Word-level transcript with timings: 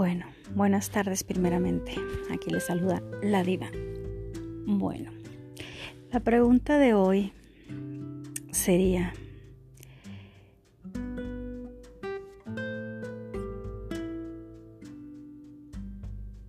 Bueno, 0.00 0.24
buenas 0.54 0.88
tardes 0.88 1.24
primeramente. 1.24 1.94
Aquí 2.32 2.48
les 2.48 2.64
saluda 2.64 3.02
la 3.22 3.42
diva. 3.42 3.68
Bueno, 4.64 5.10
la 6.10 6.20
pregunta 6.20 6.78
de 6.78 6.94
hoy 6.94 7.34
sería, 8.50 9.12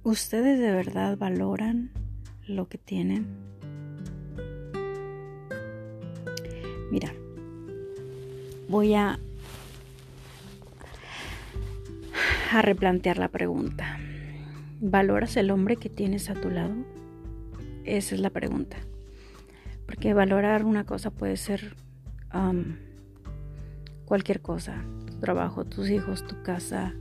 ¿ustedes 0.04 0.58
de 0.58 0.72
verdad 0.72 1.18
valoran 1.18 1.92
lo 2.48 2.70
que 2.70 2.78
tienen? 2.78 3.28
Mira, 6.90 7.14
voy 8.70 8.94
a 8.94 9.20
a 12.54 12.62
replantear 12.62 13.18
la 13.18 13.30
pregunta. 13.30 13.98
¿Valoras 14.82 15.38
el 15.38 15.52
hombre 15.52 15.78
que 15.78 15.90
tienes 15.90 16.30
a 16.30 16.34
tu 16.34 16.50
lado? 16.50 16.76
Esa 17.86 18.16
es 18.16 18.22
la 18.22 18.30
pregunta. 18.30 18.78
Porque 19.86 20.14
valorar 20.14 20.66
una 20.66 20.86
cosa 20.86 21.12
puede 21.12 21.38
ser 21.38 21.76
um, 22.34 22.76
cualquier 24.06 24.42
cosa, 24.42 24.84
tu 25.06 25.18
trabajo, 25.20 25.66
tus 25.66 25.90
hijos, 25.90 26.28
tu 26.28 26.42
casa. 26.44 26.94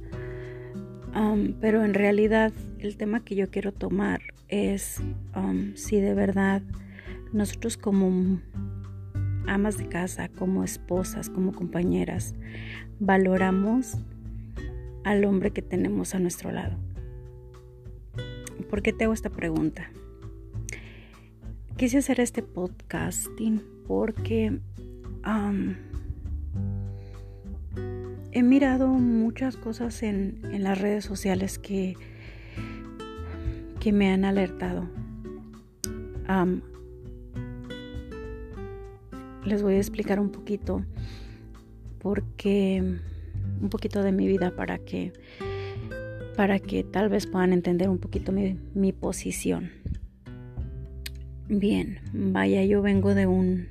Um, 1.14 1.54
pero 1.60 1.84
en 1.84 1.94
realidad 1.94 2.52
el 2.78 2.96
tema 2.96 3.24
que 3.24 3.34
yo 3.34 3.50
quiero 3.50 3.72
tomar 3.72 4.20
es 4.46 5.02
um, 5.34 5.74
si 5.74 6.00
de 6.00 6.14
verdad 6.14 6.62
nosotros 7.32 7.76
como 7.76 8.40
amas 9.48 9.78
de 9.78 9.88
casa, 9.88 10.28
como 10.28 10.62
esposas, 10.62 11.28
como 11.28 11.52
compañeras, 11.52 12.34
valoramos 13.00 13.98
al 15.04 15.24
hombre 15.24 15.50
que 15.50 15.62
tenemos 15.62 16.14
a 16.14 16.18
nuestro 16.18 16.52
lado. 16.52 16.76
¿Por 18.68 18.82
qué 18.82 18.92
te 18.92 19.04
hago 19.04 19.12
esta 19.12 19.30
pregunta? 19.30 19.90
Quise 21.76 21.98
hacer 21.98 22.20
este 22.20 22.42
podcasting 22.42 23.62
porque 23.86 24.60
he 28.32 28.42
mirado 28.42 28.88
muchas 28.88 29.56
cosas 29.56 30.02
en, 30.02 30.40
las 30.62 30.80
redes 30.80 31.04
sociales 31.04 31.58
que, 31.58 31.96
que 33.80 33.92
me 33.92 34.12
han 34.12 34.24
alertado. 34.24 34.88
les 39.44 39.62
voy 39.64 39.74
a 39.74 39.78
explicar 39.78 40.20
un 40.20 40.30
poquito 40.30 40.84
porque 41.98 43.00
un 43.60 43.68
poquito 43.68 44.02
de 44.02 44.12
mi 44.12 44.26
vida 44.26 44.54
para 44.54 44.78
que 44.78 45.12
para 46.36 46.58
que 46.58 46.84
tal 46.84 47.10
vez 47.10 47.26
puedan 47.26 47.52
entender 47.52 47.90
un 47.90 47.98
poquito 47.98 48.32
mi, 48.32 48.92
posición. 48.92 49.70
Bien, 51.48 51.98
vaya, 52.12 52.64
yo 52.64 52.80
vengo 52.80 53.14
de 53.14 53.26
un 53.26 53.68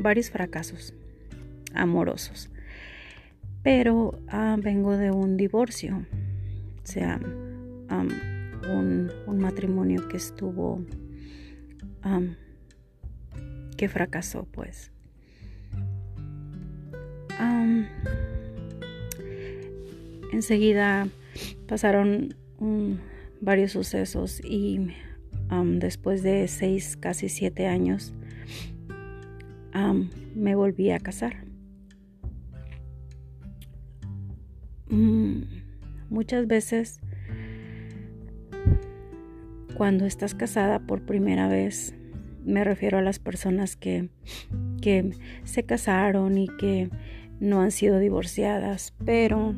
varios 0.00 0.30
fracasos 0.30 0.92
amorosos, 1.72 2.50
pero 3.62 4.18
vengo 4.58 4.96
de 4.96 5.10
un 5.10 5.36
divorcio, 5.36 6.04
o 6.82 6.86
sea, 6.86 7.18
un, 7.88 9.10
un, 9.26 9.38
matrimonio 9.38 10.08
que 10.08 10.16
estuvo 10.16 10.84
que 13.76 13.88
fracasó, 13.88 14.46
pues 14.52 14.90
enseguida 20.32 21.08
pasaron 21.66 22.34
varios 23.40 23.72
sucesos 23.72 24.40
y 24.44 24.88
después 25.78 26.22
de 26.22 26.48
seis, 26.48 26.96
casi 26.96 27.28
siete 27.28 27.66
años, 27.66 28.12
me 30.34 30.54
volví 30.54 30.90
a 30.90 31.00
casar. 31.00 31.44
Mm, 34.88 35.42
muchas 36.10 36.46
veces 36.46 37.00
cuando 39.76 40.06
estás 40.06 40.34
casada 40.34 40.78
por 40.78 41.02
primera 41.02 41.48
vez, 41.48 41.94
me 42.44 42.64
refiero 42.64 42.98
a 42.98 43.02
las 43.02 43.18
personas 43.18 43.76
que, 43.76 44.08
que 44.80 45.10
se 45.44 45.64
casaron 45.64 46.38
y 46.38 46.46
que 46.46 46.88
no 47.40 47.60
han 47.60 47.70
sido 47.70 47.98
divorciadas, 47.98 48.94
pero 49.04 49.54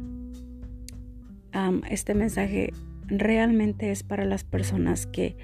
este 1.91 2.15
mensaje 2.15 2.73
realmente 3.07 3.91
es 3.91 4.03
para 4.03 4.25
las 4.25 4.45
personas 4.45 5.07
que, 5.07 5.37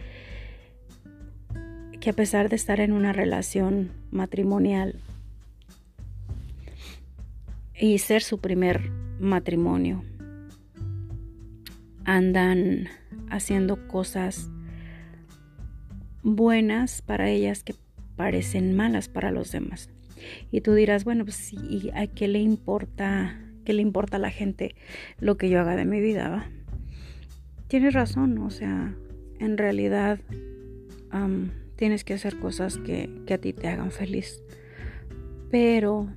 que 2.00 2.10
a 2.10 2.12
pesar 2.12 2.48
de 2.48 2.56
estar 2.56 2.80
en 2.80 2.92
una 2.92 3.12
relación 3.12 3.90
matrimonial 4.10 5.00
y 7.78 7.98
ser 7.98 8.22
su 8.22 8.38
primer 8.38 8.90
matrimonio, 9.18 10.04
andan 12.04 12.88
haciendo 13.30 13.88
cosas 13.88 14.50
buenas 16.22 17.02
para 17.02 17.28
ellas 17.28 17.64
que 17.64 17.74
parecen 18.16 18.74
malas 18.76 19.08
para 19.08 19.30
los 19.30 19.52
demás. 19.52 19.88
Y 20.50 20.60
tú 20.60 20.74
dirás, 20.74 21.04
bueno, 21.04 21.24
pues 21.24 21.52
¿y 21.52 21.90
a 21.94 22.06
qué 22.06 22.28
le 22.28 22.40
importa, 22.40 23.40
qué 23.64 23.72
le 23.72 23.82
importa 23.82 24.16
a 24.16 24.20
la 24.20 24.30
gente 24.30 24.74
lo 25.20 25.36
que 25.36 25.50
yo 25.50 25.60
haga 25.60 25.76
de 25.76 25.84
mi 25.84 26.00
vida? 26.00 26.50
Tienes 27.68 27.94
razón, 27.94 28.38
o 28.38 28.50
sea, 28.50 28.94
en 29.38 29.58
realidad 29.58 30.20
tienes 31.76 32.04
que 32.04 32.14
hacer 32.14 32.38
cosas 32.38 32.78
que, 32.78 33.10
que 33.26 33.34
a 33.34 33.38
ti 33.38 33.52
te 33.52 33.68
hagan 33.68 33.90
feliz. 33.90 34.42
Pero 35.50 36.08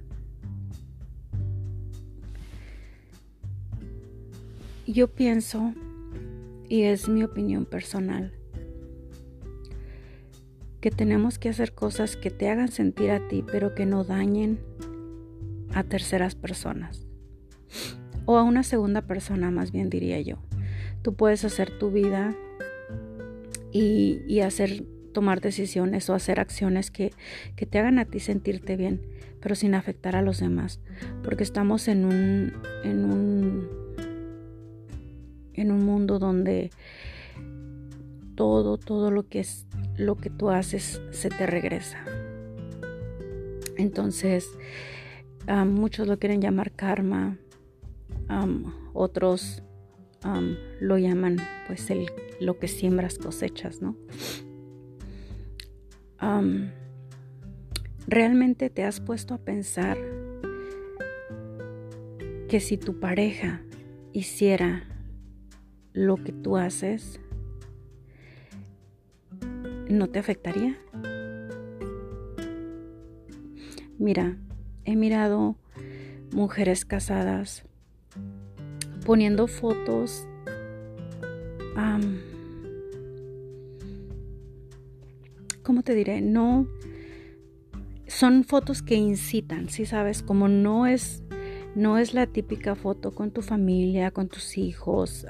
yo 4.87 5.07
pienso, 5.07 5.73
y 6.69 6.83
es 6.83 7.09
mi 7.09 7.23
opinión 7.23 7.65
personal, 7.65 8.36
que 10.81 10.91
tenemos 10.91 11.39
que 11.39 11.49
hacer 11.49 11.73
cosas 11.73 12.15
que 12.15 12.29
te 12.29 12.49
hagan 12.49 12.71
sentir 12.71 13.11
a 13.11 13.27
ti, 13.27 13.43
pero 13.45 13.73
que 13.73 13.85
no 13.85 14.03
dañen 14.03 14.59
a 15.73 15.83
terceras 15.83 16.35
personas. 16.35 17.05
O 18.25 18.37
a 18.37 18.43
una 18.43 18.63
segunda 18.63 19.01
persona, 19.03 19.51
más 19.51 19.71
bien 19.71 19.89
diría 19.89 20.19
yo. 20.21 20.37
Tú 21.01 21.15
puedes 21.15 21.45
hacer 21.45 21.77
tu 21.77 21.91
vida 21.91 22.35
y, 23.71 24.39
hacer, 24.41 24.83
tomar 25.13 25.41
decisiones 25.41 26.09
o 26.09 26.13
hacer 26.13 26.39
acciones 26.39 26.91
que, 26.91 27.11
que 27.55 27.65
te 27.65 27.79
hagan 27.79 27.99
a 27.99 28.05
ti 28.05 28.19
sentirte 28.19 28.75
bien, 28.75 29.01
pero 29.41 29.55
sin 29.55 29.75
afectar 29.75 30.15
a 30.15 30.21
los 30.21 30.39
demás. 30.39 30.79
Porque 31.23 31.43
estamos 31.43 31.87
en 31.87 32.05
un, 32.05 32.53
en 32.83 33.05
un, 33.05 33.69
en 35.53 35.71
un 35.71 35.85
mundo 35.85 36.19
donde 36.19 36.71
todo, 38.37 38.77
todo 38.77 39.11
lo 39.11 39.27
que 39.27 39.41
es 39.41 39.65
lo 39.97 40.15
que 40.15 40.29
tú 40.29 40.49
haces 40.49 41.01
se 41.11 41.27
te 41.27 41.45
regresa. 41.45 42.05
Entonces, 43.75 44.47
muchos 45.65 46.07
lo 46.07 46.17
quieren 46.19 46.39
llamar 46.39 46.71
karma, 46.71 47.37
otros 48.93 49.63
lo 50.79 50.97
llaman 50.97 51.37
pues 51.67 51.89
el, 51.89 52.05
lo 52.39 52.59
que 52.59 52.67
siembras 52.67 53.17
cosechas, 53.17 53.81
¿no? 53.81 53.97
¿Realmente 58.07 58.69
te 58.69 58.83
has 58.83 59.01
puesto 59.01 59.33
a 59.33 59.39
pensar 59.39 59.97
que 62.47 62.59
si 62.59 62.77
tu 62.77 62.99
pareja 62.99 63.61
hiciera 64.13 64.83
lo 65.93 66.15
que 66.23 66.31
tú 66.31 66.55
haces, 66.57 67.19
no 69.89 70.07
te 70.07 70.19
afectaría. 70.19 70.77
Mira, 73.97 74.37
he 74.85 74.95
mirado 74.95 75.55
mujeres 76.31 76.85
casadas 76.85 77.63
poniendo 79.05 79.47
fotos 79.47 80.27
¿cómo 85.67 85.83
te 85.83 85.93
diré? 85.93 86.21
No 86.21 86.65
son 88.07 88.45
fotos 88.45 88.81
que 88.81 88.95
incitan, 88.95 89.69
si 89.69 89.85
sabes, 89.85 90.23
como 90.23 90.47
no 90.47 90.87
es 90.87 91.23
no 91.75 91.97
es 91.97 92.13
la 92.13 92.25
típica 92.25 92.73
foto 92.75 93.13
con 93.13 93.31
tu 93.31 93.41
familia, 93.41 94.11
con 94.11 94.29
tus 94.29 94.57
hijos 94.57 95.27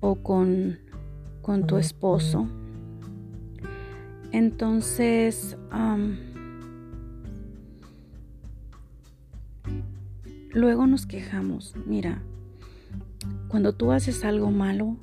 o 0.00 0.14
con 0.22 0.78
con 1.48 1.66
tu 1.66 1.78
esposo. 1.78 2.46
Entonces, 4.32 5.56
luego 10.52 10.86
nos 10.86 11.06
quejamos. 11.06 11.74
Mira, 11.86 12.20
cuando 13.48 13.72
tú 13.72 13.92
haces 13.92 14.26
algo 14.26 14.50
malo, 14.50 14.98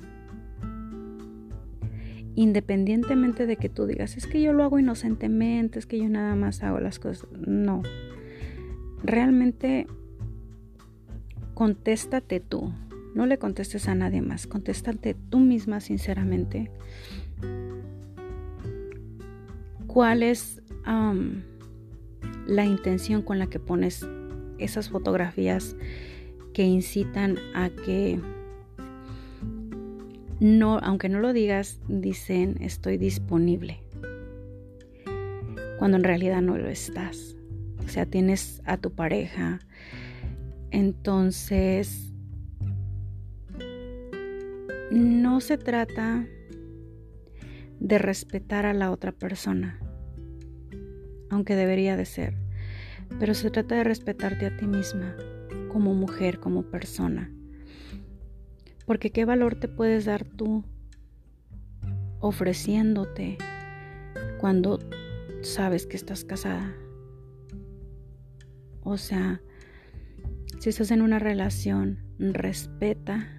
independientemente 2.36 3.46
de 3.46 3.56
que 3.56 3.68
tú 3.68 3.86
digas, 3.86 4.16
es 4.16 4.28
que 4.28 4.40
yo 4.40 4.52
lo 4.52 4.62
hago 4.62 4.78
inocentemente, 4.78 5.80
es 5.80 5.86
que 5.86 5.98
yo 5.98 6.08
nada 6.08 6.36
más 6.36 6.62
hago 6.62 6.78
las 6.78 7.00
cosas. 7.00 7.28
No. 7.44 7.82
Realmente 9.02 9.88
contéstate 11.54 12.38
tú. 12.38 12.72
No 13.16 13.24
le 13.24 13.38
contestes 13.38 13.88
a 13.88 13.94
nadie 13.94 14.20
más. 14.20 14.46
Contéstate 14.46 15.16
tú 15.30 15.40
misma 15.40 15.80
sinceramente. 15.80 16.70
¿Cuál 19.86 20.22
es 20.22 20.62
la 22.46 22.64
intención 22.66 23.22
con 23.22 23.38
la 23.38 23.46
que 23.46 23.58
pones 23.58 24.06
esas 24.58 24.90
fotografías 24.90 25.76
que 26.52 26.64
incitan 26.64 27.38
a 27.54 27.70
que 27.70 28.20
no, 30.38 30.78
aunque 30.82 31.08
no 31.08 31.20
lo 31.20 31.32
digas, 31.32 31.80
dicen 31.88 32.58
estoy 32.60 32.98
disponible. 32.98 33.80
Cuando 35.78 35.96
en 35.96 36.04
realidad 36.04 36.42
no 36.42 36.58
lo 36.58 36.68
estás. 36.68 37.34
O 37.82 37.88
sea, 37.88 38.04
tienes 38.04 38.60
a 38.66 38.76
tu 38.76 38.92
pareja. 38.92 39.60
Entonces, 40.70 42.12
no 44.90 45.40
se 45.40 45.58
trata 45.58 46.26
de 47.80 47.98
respetar 47.98 48.66
a 48.66 48.74
la 48.74 48.90
otra 48.90 49.12
persona, 49.12 49.80
aunque 51.30 51.56
debería 51.56 51.96
de 51.96 52.04
ser, 52.04 52.36
pero 53.18 53.34
se 53.34 53.50
trata 53.50 53.74
de 53.74 53.84
respetarte 53.84 54.46
a 54.46 54.56
ti 54.56 54.66
misma, 54.66 55.16
como 55.72 55.94
mujer, 55.94 56.40
como 56.40 56.62
persona. 56.62 57.30
Porque 58.86 59.10
qué 59.10 59.24
valor 59.24 59.56
te 59.56 59.68
puedes 59.68 60.04
dar 60.04 60.24
tú 60.24 60.64
ofreciéndote 62.20 63.38
cuando 64.38 64.78
sabes 65.42 65.86
que 65.86 65.96
estás 65.96 66.24
casada. 66.24 66.74
O 68.82 68.96
sea, 68.96 69.40
si 70.60 70.70
estás 70.70 70.90
en 70.92 71.02
una 71.02 71.18
relación, 71.18 72.04
respeta. 72.18 73.35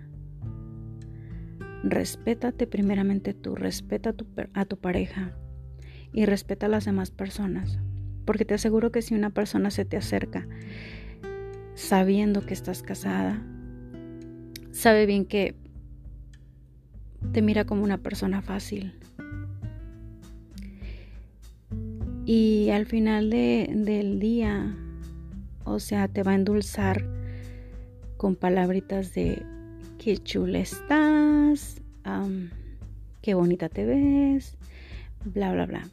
Respétate 1.83 2.67
primeramente 2.67 3.33
tú, 3.33 3.55
respeta 3.55 4.11
a 4.11 4.13
tu, 4.13 4.25
a 4.53 4.65
tu 4.65 4.77
pareja 4.77 5.35
y 6.11 6.25
respeta 6.25 6.65
a 6.65 6.69
las 6.69 6.85
demás 6.85 7.11
personas. 7.11 7.79
Porque 8.25 8.45
te 8.45 8.55
aseguro 8.55 8.91
que 8.91 9.01
si 9.01 9.15
una 9.15 9.29
persona 9.29 9.71
se 9.71 9.85
te 9.85 9.97
acerca 9.97 10.47
sabiendo 11.75 12.45
que 12.45 12.55
estás 12.55 12.81
casada, 12.81 13.41
sabe 14.71 15.05
bien 15.05 15.25
que 15.25 15.55
te 17.31 17.41
mira 17.41 17.65
como 17.65 17.83
una 17.83 17.99
persona 17.99 18.41
fácil. 18.41 18.93
Y 22.25 22.69
al 22.71 22.87
final 22.87 23.29
del 23.29 24.19
día, 24.19 24.75
o 25.63 25.79
sea, 25.79 26.07
te 26.07 26.23
va 26.23 26.31
a 26.31 26.35
endulzar 26.35 27.05
con 28.17 28.35
palabritas 28.35 29.13
de 29.13 29.45
qué 29.97 30.17
chula 30.17 30.59
estás, 30.59 31.81
qué 33.21 33.33
bonita 33.33 33.69
te 33.69 33.85
ves, 33.85 34.55
bla, 35.25 35.51
bla, 35.53 35.65
bla. 35.65 35.89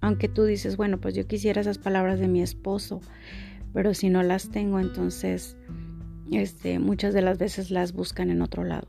Aunque 0.00 0.28
tú 0.28 0.44
dices, 0.44 0.76
bueno, 0.76 0.98
pues 0.98 1.14
yo 1.14 1.26
quisiera 1.26 1.60
esas 1.60 1.78
palabras 1.78 2.20
de 2.20 2.28
mi 2.28 2.42
esposo, 2.42 3.00
pero 3.72 3.94
si 3.94 4.08
no 4.08 4.22
las 4.22 4.50
tengo, 4.50 4.78
entonces 4.78 5.56
este, 6.30 6.78
muchas 6.78 7.14
de 7.14 7.22
las 7.22 7.38
veces 7.38 7.70
las 7.70 7.92
buscan 7.92 8.30
en 8.30 8.42
otro 8.42 8.64
lado. 8.64 8.86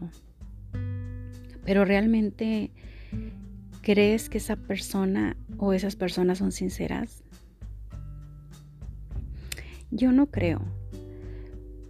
Pero 1.66 1.86
realmente, 1.86 2.72
¿crees 3.81 4.30
que 4.30 4.38
esa 4.38 4.56
persona 4.56 5.36
o 5.58 5.74
esas 5.74 5.96
personas 5.96 6.38
son 6.38 6.52
sinceras? 6.52 7.24
Yo 9.92 10.12
no 10.12 10.28
creo, 10.28 10.62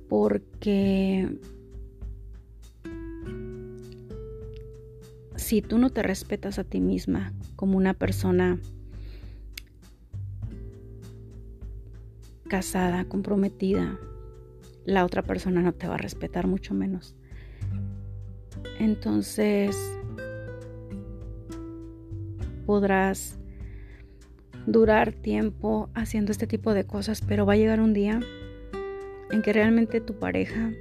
porque 0.08 1.28
si 5.48 5.62
tú 5.62 5.78
no 5.78 5.90
te 5.92 6.04
respetas 6.04 6.60
a 6.60 6.66
ti 6.66 6.82
misma 6.82 7.32
como 7.56 7.78
una 7.78 7.94
persona 7.94 8.60
casada, 12.50 13.06
comprometida, 13.06 13.98
la 14.84 15.06
otra 15.06 15.22
persona 15.22 15.62
no 15.62 15.72
te 15.72 15.88
va 15.88 15.96
a 15.96 16.00
respetar 16.00 16.48
mucho 16.48 16.74
menos. 16.74 17.16
Entonces 18.78 19.78
podrás 22.66 23.40
durar 24.66 25.14
tiempo 25.14 25.90
haciendo 25.94 26.34
este 26.34 26.46
tipo 26.46 26.74
de 26.74 26.86
cosas, 26.86 27.22
pero 27.26 27.46
va 27.46 27.54
a 27.54 27.56
llegar 27.58 27.80
un 27.80 27.94
día 27.94 28.20
en 29.32 29.42
que 29.42 29.54
realmente 29.54 30.02
tu 30.02 30.20
pareja 30.20 30.74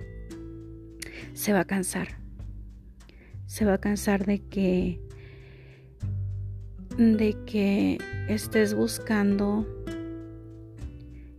se 1.34 1.52
va 1.52 1.60
a 1.60 1.66
cansar. 1.66 2.25
Se 3.46 3.64
va 3.64 3.74
a 3.74 3.78
cansar 3.78 4.26
de 4.26 4.40
que 4.40 5.00
de 6.98 7.36
que 7.44 7.98
estés 8.28 8.74
buscando 8.74 9.66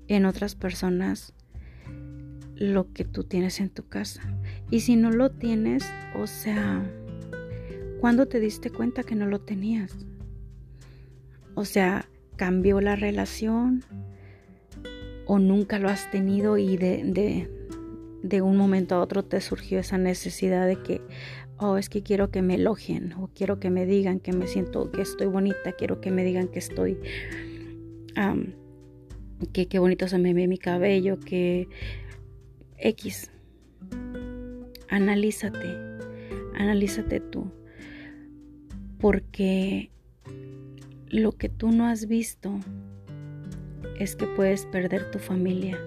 en 0.07 0.25
otras 0.25 0.55
personas 0.55 1.33
lo 2.55 2.91
que 2.93 3.05
tú 3.05 3.23
tienes 3.23 3.59
en 3.59 3.69
tu 3.69 3.87
casa. 3.87 4.21
Y 4.69 4.81
si 4.81 4.95
no 4.95 5.11
lo 5.11 5.31
tienes, 5.31 5.83
o 6.15 6.27
sea, 6.27 6.83
¿cuándo 7.99 8.27
te 8.27 8.39
diste 8.39 8.69
cuenta 8.69 9.03
que 9.03 9.15
no 9.15 9.25
lo 9.27 9.41
tenías? 9.41 9.95
O 11.55 11.65
sea, 11.65 12.07
cambió 12.35 12.81
la 12.81 12.95
relación 12.95 13.83
o 15.25 15.39
nunca 15.39 15.79
lo 15.79 15.89
has 15.89 16.09
tenido 16.11 16.57
y 16.57 16.77
de, 16.77 17.03
de, 17.03 17.49
de 18.23 18.41
un 18.41 18.57
momento 18.57 18.95
a 18.95 19.01
otro 19.01 19.23
te 19.23 19.41
surgió 19.41 19.79
esa 19.79 19.97
necesidad 19.97 20.65
de 20.65 20.81
que, 20.81 21.01
oh, 21.59 21.77
es 21.77 21.89
que 21.89 22.03
quiero 22.03 22.29
que 22.29 22.41
me 22.41 22.55
elogien 22.55 23.13
o 23.13 23.29
quiero 23.33 23.59
que 23.59 23.69
me 23.69 23.85
digan 23.85 24.19
que 24.19 24.33
me 24.33 24.47
siento, 24.47 24.91
que 24.91 25.01
estoy 25.01 25.27
bonita, 25.27 25.71
quiero 25.73 26.01
que 26.01 26.11
me 26.11 26.23
digan 26.23 26.47
que 26.47 26.59
estoy, 26.59 26.97
que 29.53 29.67
qué 29.67 29.79
bonito 29.79 30.07
se 30.07 30.17
me 30.17 30.33
ve 30.33 30.47
mi 30.47 30.57
cabello, 30.57 31.19
que 31.19 31.67
X. 32.77 33.31
Analízate, 34.89 35.75
analízate 36.55 37.19
tú, 37.19 37.51
porque 38.99 39.91
lo 41.09 41.33
que 41.33 41.49
tú 41.49 41.71
no 41.71 41.87
has 41.87 42.07
visto 42.07 42.59
es 43.99 44.15
que 44.15 44.27
puedes 44.27 44.65
perder 44.65 45.11
tu 45.11 45.19
familia 45.19 45.77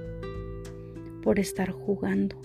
por 1.23 1.39
estar 1.39 1.71
jugando 1.71 2.41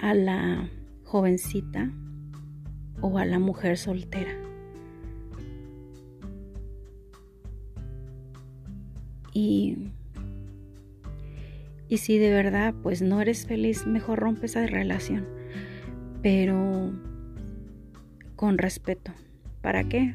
a 0.00 0.14
la 0.14 0.68
jovencita 1.04 1.90
o 3.00 3.18
a 3.18 3.24
la 3.24 3.38
mujer 3.38 3.76
soltera. 3.76 4.32
Y 9.32 9.90
y 11.88 11.98
si 11.98 12.18
de 12.18 12.30
verdad 12.30 12.72
pues 12.82 13.02
no 13.02 13.20
eres 13.20 13.46
feliz, 13.46 13.84
mejor 13.86 14.20
rompe 14.20 14.46
esa 14.46 14.64
relación. 14.66 15.26
Pero 16.22 16.92
con 18.36 18.58
respeto. 18.58 19.12
¿Para 19.60 19.84
qué? 19.84 20.14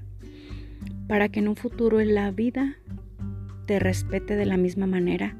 Para 1.08 1.30
que 1.30 1.40
en 1.40 1.48
un 1.48 1.56
futuro 1.56 2.00
en 2.00 2.16
la 2.16 2.32
vida 2.32 2.78
te 3.68 3.78
respete 3.78 4.36
de 4.36 4.46
la 4.46 4.58
misma 4.58 4.88
manera 4.88 5.38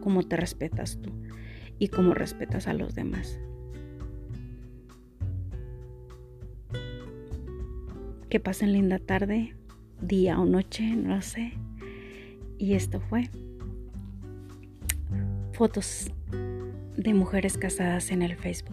como 0.00 0.22
te 0.22 0.36
respetas 0.36 0.98
tú 1.02 1.10
y 1.78 1.88
como 1.88 2.14
respetas 2.14 2.68
a 2.68 2.74
los 2.74 2.94
demás. 2.94 3.40
Que 8.28 8.40
pasen 8.40 8.72
linda 8.72 8.98
tarde, 8.98 9.54
día 10.00 10.40
o 10.40 10.44
noche, 10.44 10.82
no 10.96 11.14
lo 11.14 11.22
sé. 11.22 11.52
Y 12.58 12.74
esto 12.74 13.00
fue 13.00 13.30
fotos 15.52 16.10
de 16.96 17.14
mujeres 17.14 17.56
casadas 17.56 18.10
en 18.10 18.22
el 18.22 18.36
Facebook. 18.36 18.65